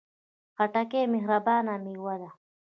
خټکی 0.55 1.03
مهربانه 1.13 1.73
میوه 1.83 2.15
ده. 2.21 2.29